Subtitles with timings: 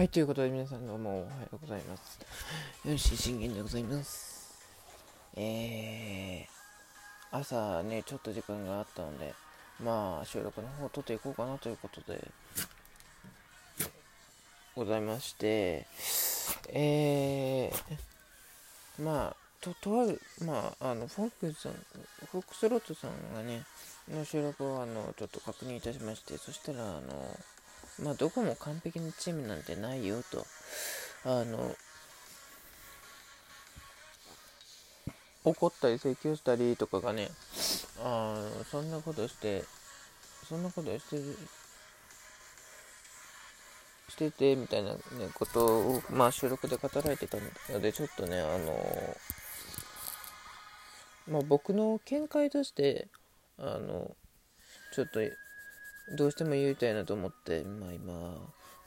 [0.00, 2.18] はい、ということで皆さんどうもおはようございます。
[2.88, 4.58] よし、信玄でございます。
[5.36, 9.34] えー、朝ね、ちょっと時間があったので、
[9.78, 12.18] まあ、収録の方を撮っていこうかなということで、
[14.74, 15.86] ございまして、
[16.70, 21.72] えー、まあ、と、とある、まあ、あの、フォークさん、
[22.30, 23.64] フォークスロットさんがね、
[24.08, 27.38] の収録を、あの、ちょっと確認いたしまして、そしたら、あの、
[28.02, 30.46] まあ、どこも完璧なチームなんてないよと、
[31.24, 31.74] あの、
[35.44, 37.28] 怒ったり請求したりとかがね、
[37.98, 39.64] あそんなことして、
[40.48, 41.38] そんなことしてる、
[44.08, 45.00] してて、みたいな、ね、
[45.34, 47.38] ことを、まあ、収録で語られてた
[47.70, 49.16] ので、ちょっとね、あの、
[51.28, 53.08] まあ、僕の見解として、
[53.58, 54.16] あの、
[54.94, 55.20] ちょっと、
[56.16, 58.36] どうしても言いたいなと思って、まあ、今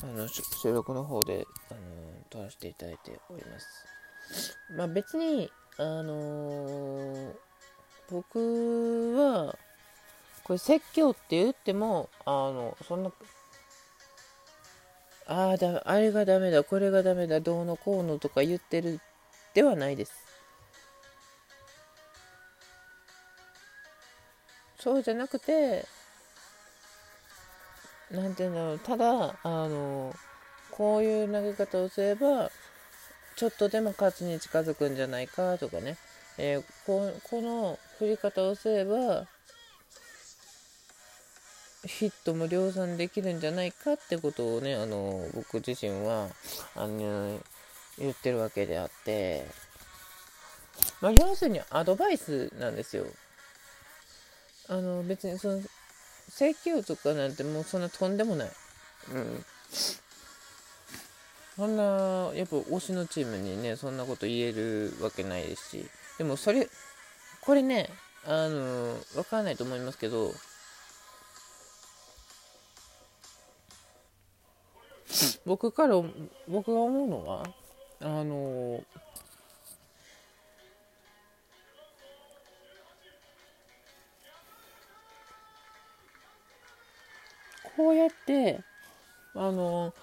[0.02, 0.44] あの収
[0.74, 1.80] 録の方であの
[2.30, 4.58] 撮らせていただいております。
[4.76, 7.34] まあ別にあのー
[8.12, 9.58] 僕は
[10.44, 13.12] これ説教って言ってもあのそんな
[15.26, 19.00] ああだあれがダメだこれがダメだどうのこうのとか言ってる
[19.54, 20.14] ではないです。
[24.78, 25.86] そうじゃなくて
[28.14, 28.80] なんていうんだろう。
[28.80, 30.16] ただあの
[30.72, 32.50] こういう投げ方をすれば
[33.36, 35.98] ちょっとでも勝ちに近づくんじゃないかとかね、
[36.38, 39.28] えーここの振り方をすれば
[41.86, 46.30] ヒットも量産できるんじゃないかってことをねあの僕自身は
[46.76, 47.40] あの
[47.98, 49.46] 言ってるわけであって、
[51.02, 53.06] まあ、要するにアドバイスなんですよ。
[54.70, 55.62] あの別にその
[56.36, 58.52] 請求とかなんてもうそんなとんでもない。
[59.14, 59.46] うん。
[61.56, 65.86] そんな、やっぱ推しのチームにね、そんなこと言えるわけないですし、
[66.18, 66.68] でもそれ、
[67.42, 67.90] これね、
[68.26, 70.34] あの、わかんないと思いますけど、
[75.46, 76.02] 僕から、
[76.48, 77.44] 僕が思うのは、
[78.00, 78.84] あの、
[87.76, 88.62] こうやって、
[89.36, 89.94] あの、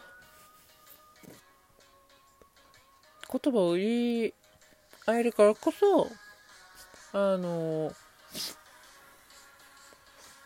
[3.31, 4.35] 言葉を言い
[5.07, 6.09] 合えるからこそ、
[7.13, 7.93] あの、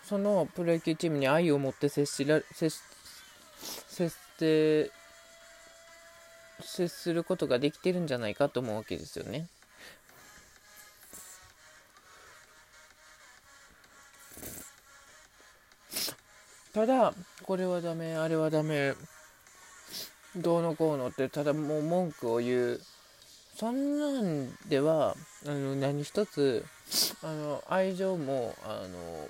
[0.04, 2.78] そのプロ野球チームに愛を持って接しら接し
[3.88, 4.90] 接して
[6.60, 9.48] 接することができてるんじゃないかと思うわけですよね。
[16.74, 17.14] ただ
[17.44, 18.94] これはダメあれはダメ
[20.34, 22.80] どうのこうのってただもう文句を言う
[23.56, 25.14] そんなんでは
[25.46, 26.64] あの何一つ
[27.22, 29.28] あの愛情もあの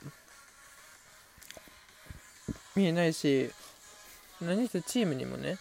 [2.75, 3.51] 見えないし
[4.41, 5.59] 何一つチームにもね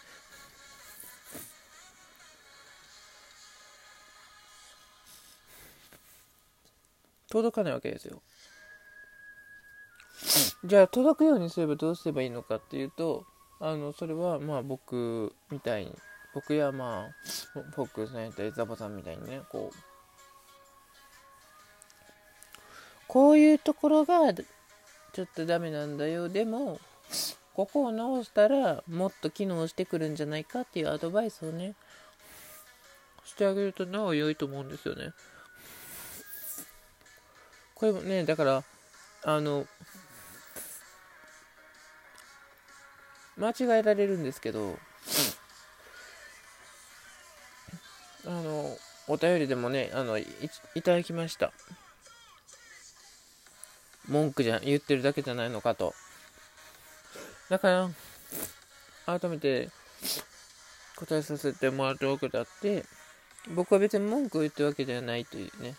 [7.29, 8.21] 届かないわけですよ。
[10.63, 13.25] じゃあ届くようにすればどうすればいいのかっていうと
[13.59, 15.93] あのそれはまあ僕みたいに
[16.33, 17.09] 僕やまあ
[17.75, 19.75] フォックスさんやったりザボさんみたいにねこう
[23.07, 26.29] こういうところがちょっとダメなんだよ。
[26.29, 26.79] でも
[27.53, 31.75] ここを直したらもっと機能してくるんじゃないかっていうアドバイスをね
[33.23, 35.11] してあげるとなお良いと思うんですよね。
[37.75, 38.63] これもねだから
[39.23, 39.67] あの
[43.43, 44.77] 間違えられるんですけど、
[48.25, 48.77] あの、
[49.09, 50.25] お便りでもね、あの、い
[50.81, 51.51] ただきました。
[54.07, 55.93] 文句じゃ、言ってるだけじゃないのかと。
[57.49, 57.89] だか
[59.05, 59.69] ら、改めて
[60.95, 62.85] 答えさせてもらってるわけであって、
[63.53, 65.75] 僕は別に文句を言ってるわけではないというね。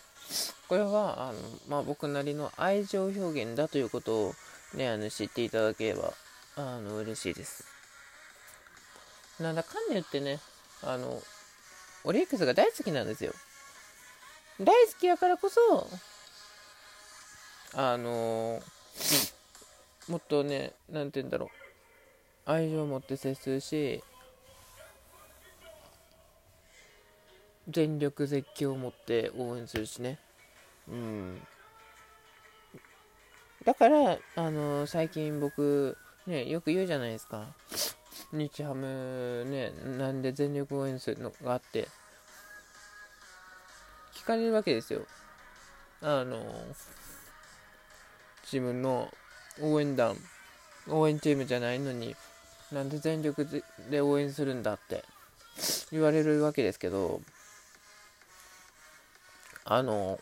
[0.68, 4.34] これは、あの、まあ、僕なりの愛情表現だということを
[4.74, 6.12] ね、あの、知っていただければ
[6.56, 7.64] あの嬉しいです。
[9.40, 10.38] なんだかんだ言ってね、
[10.82, 11.20] あの、
[12.04, 13.32] オリックスが大好きなんですよ。
[14.60, 15.88] 大好きやからこそ、
[17.72, 18.62] あの、
[20.06, 21.50] もっとね、なんて言うんだろ
[22.46, 24.04] う、愛情を持って接するし、
[27.68, 30.18] 全力絶叫を持って応援するしね。
[30.88, 31.40] うん。
[33.64, 37.46] だから、あの最近僕、ね、よく言うじゃないですか。
[38.32, 41.88] 日ハムねなんで全力応援するのがあって
[44.14, 45.02] 聞かれるわけですよ
[46.02, 46.38] あの
[48.44, 49.10] 自分の
[49.60, 50.16] 応援団
[50.88, 52.14] 応援チームじゃないのに
[52.72, 53.46] なんで全力
[53.90, 55.04] で応援するんだって
[55.92, 57.20] 言われるわけですけど
[59.64, 60.18] あの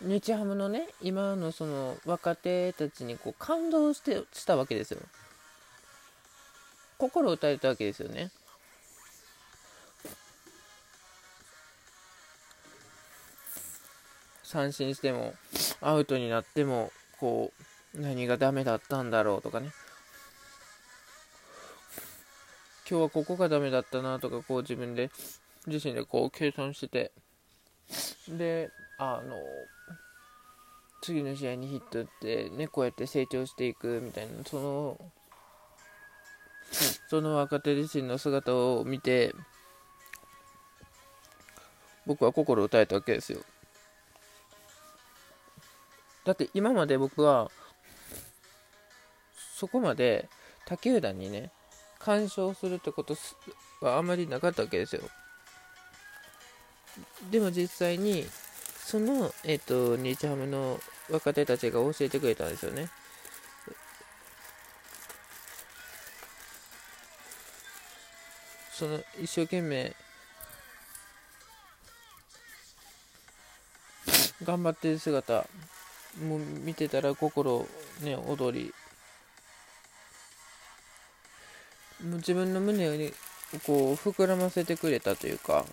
[0.00, 5.00] 日ハムのね今のその若手たちにこう感動してしたわけですよ。
[6.98, 8.30] 心を打たれたわけですよね。
[14.42, 15.34] 三振しても
[15.80, 17.52] アウトになってもこ
[17.94, 19.70] う何がダメだったんだろうとかね。
[22.88, 25.10] 今日はここがダメだったなとかこう自分で
[25.66, 27.12] 自身でこう計算してて。
[28.28, 29.36] であの
[31.06, 34.98] 次の試合にヒット打ってねこうやって成長していくみたいなその
[37.08, 39.32] その若手自身の姿を見て
[42.06, 43.40] 僕は心を打たれたわけですよ。
[46.24, 47.52] だって今まで僕は
[49.54, 50.28] そこまで
[50.66, 51.52] 他球団にね
[52.00, 53.16] 干渉するってこと
[53.80, 55.02] はあまりなかったわけですよ。
[57.30, 58.26] でも実際に
[58.84, 62.88] その、えっ、ー、と日ハムの若手たちが教えてくれたんですよね。
[68.72, 69.94] その一生懸命
[74.44, 75.46] 頑張ってる姿
[76.22, 77.66] も見てたら心
[78.02, 78.74] ね踊り。
[82.04, 82.92] もう自分の胸を
[83.64, 85.64] こう膨らませてくれたというか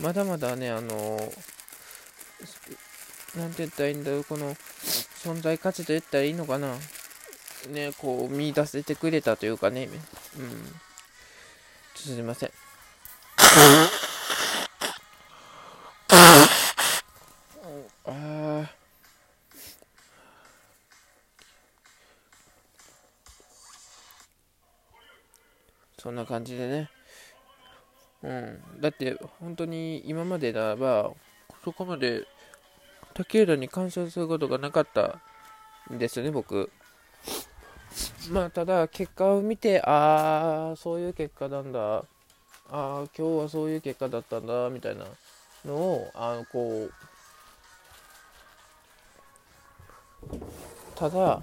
[0.00, 1.20] まだまだねあの
[3.36, 6.74] なんて言ったらいいんだろうこの存在価値と言ったらいいのかな。
[7.70, 9.88] ねこう見出せてくれたというかね。
[10.38, 10.74] うん。
[11.94, 12.50] すみません。
[18.06, 18.70] あ
[25.98, 26.90] そんな感じでね。
[28.22, 31.12] うん、だって本当に今までならば
[31.64, 32.26] そこまで
[33.18, 35.18] 竹浦に干渉することがなかった
[35.92, 36.70] んですよね僕。
[38.30, 41.96] まあただ結果を見てああそういう結果なんだ。
[41.96, 42.02] あ
[42.70, 45.04] あ今日はそういう結果だったんだみたいな
[45.66, 46.88] のをあのこ
[50.30, 50.38] う
[50.94, 51.42] ただ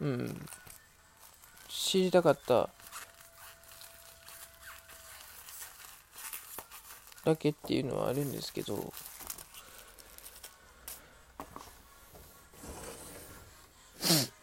[0.00, 0.46] うん
[1.68, 2.68] 知りたかった
[7.24, 8.92] だけっていうのはあるんですけど。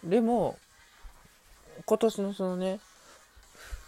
[0.08, 0.58] でも
[1.86, 2.80] 今年のそのね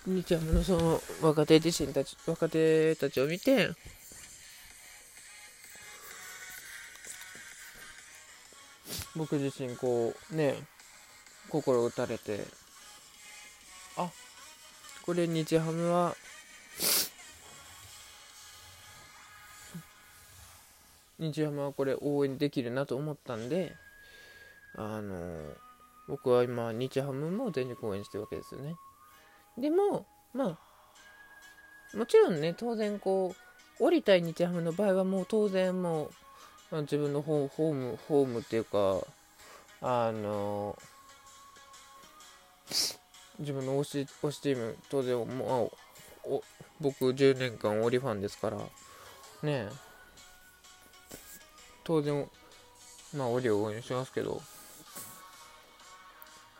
[0.05, 3.69] 日ハムのその若手自身たち若手たちを見て
[9.15, 10.55] 僕自身こうね
[11.49, 12.41] 心打たれて
[13.97, 14.09] あ
[15.05, 16.15] これ日ハムは
[21.17, 23.73] 日山はこれ応援できるなと思ったんで
[24.75, 25.15] あの
[26.09, 28.75] 僕は今日ハムも全力応援してるわけですよね。
[29.57, 30.57] でもま
[31.93, 33.35] あもちろんね当然こ
[33.79, 36.11] う降りたい日ハムの場合はもう当然もう、
[36.71, 39.01] まあ、自分のホームホームっていうか
[39.81, 40.75] あの
[43.37, 45.71] 自分の推し推しチーム当然も
[46.25, 46.41] う
[46.81, 48.63] 僕10年間オリファンですからね
[49.43, 49.69] え。
[51.83, 52.27] 当然
[53.15, 54.41] まあオリを応援しますけど。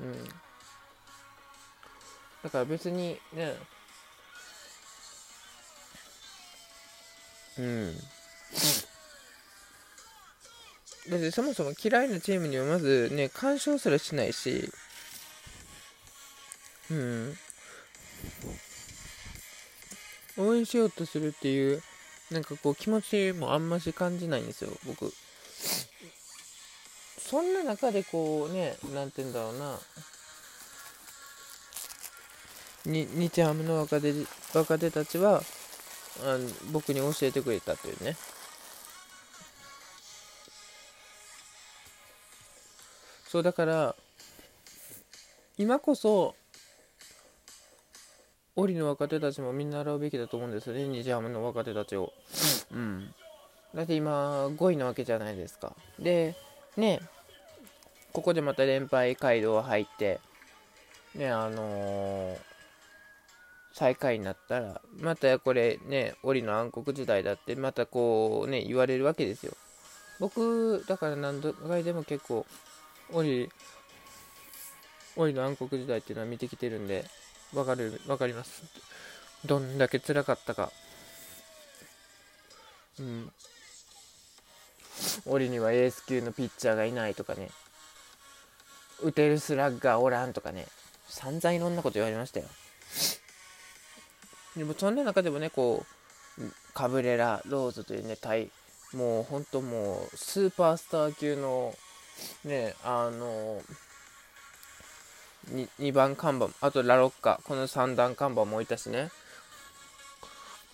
[0.01, 0.23] うん。
[2.43, 3.55] だから別にね。
[7.57, 7.95] うん。
[11.09, 14.71] だってそもそも嫌いなチームにはまずね干渉すらしないし。
[16.91, 17.37] うん。
[20.37, 21.83] 応援しようとするっていう
[22.31, 25.11] なんかこう気持ちもあんまし感じないんですよ僕
[27.29, 29.79] そんな中でこうね何て言うんだろうな。
[32.85, 34.13] に日ハムの若手
[34.51, 35.43] 若手たちは
[36.23, 36.37] あ
[36.71, 38.15] 僕に教えてくれたというね。
[43.27, 43.95] そうだから
[45.59, 46.33] 今こそ
[48.55, 50.87] 折の若手たちも見習うべきだと思うんですよね。
[50.87, 52.11] 日ハムの若手たちを。
[52.71, 53.13] うん。
[53.75, 55.75] だって今5位なわけじゃないですか。
[55.99, 56.35] で
[56.75, 57.01] ね
[58.13, 60.19] ここでまた連敗街道入って
[61.15, 62.37] ね、あのー、
[63.73, 69.53] 最下位になったら、またこれね、折の暗黒時代だって、またこうね、言われるわけですよ。
[70.19, 72.45] 僕、だから何度かでも結構、
[73.11, 73.49] 折、
[75.15, 77.05] 折の暗黒時代っていうのは見てきてるんで、
[77.53, 78.63] わかる、わかります。
[79.45, 80.71] どんだけ辛かったか。
[82.99, 83.31] うん。
[85.25, 87.49] 折にはエース級のピッチャーがいないとかね。
[89.03, 90.67] 打てるスラッガーおらんとかね。
[91.07, 92.45] 散々いろんなこと言われましたよ。
[94.55, 95.85] でもそんな中でもね、こ
[96.37, 98.49] う、カブレラ、ローズというね、対、
[98.93, 101.75] もう本当もう、スーパースター級の、
[102.43, 103.61] ね、あの、
[105.51, 109.09] 2, 2番看板、あとラロッカ、この3段看板もいたしね。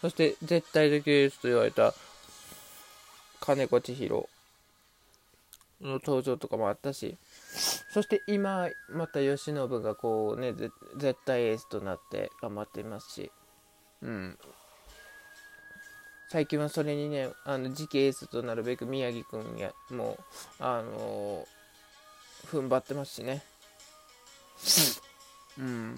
[0.02, 1.94] そして絶対的エースと言われた
[3.40, 4.30] 金子千尋
[5.82, 7.18] の登場とかもあったし、
[7.90, 13.32] そして今、また慶喜がこうね、絶対エースとなって頑張っていますし、
[14.02, 14.38] うん。
[16.30, 20.18] 最近はそれにね、あの次期エースとなるべく宮城君やも
[20.60, 23.44] う、あのー、踏ん張ってますしね。
[25.58, 25.96] うん。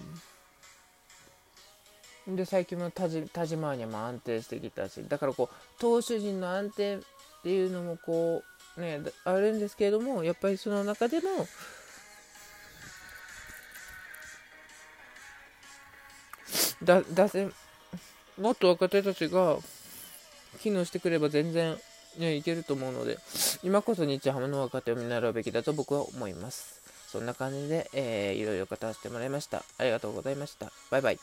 [2.36, 7.00] で、最近も田島にも安定してきたし、だからこう、投手陣の安定っ
[7.42, 11.48] ていうのもこう、ね、あるんですけれども、やっぱりその中でも、
[16.84, 17.52] 打線、
[18.40, 19.58] もっと若手たちが
[20.62, 21.76] 機能してくれば全然、
[22.18, 23.18] ね、いけると思うので、
[23.64, 26.80] 今こそ日ハムの若手を見習うべきだと僕は思います。
[27.08, 29.64] そんな感じで、えー、いろいろ語らせてもらいました。
[29.78, 30.72] ありがとうございました。
[30.92, 31.20] バイバイ。